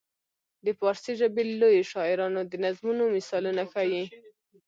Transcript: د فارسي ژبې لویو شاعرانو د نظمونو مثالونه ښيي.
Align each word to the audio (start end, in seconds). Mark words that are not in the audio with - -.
د 0.65 0.67
فارسي 0.79 1.13
ژبې 1.19 1.43
لویو 1.61 1.89
شاعرانو 1.91 2.41
د 2.51 2.53
نظمونو 2.63 3.03
مثالونه 3.15 3.63
ښيي. 3.71 4.03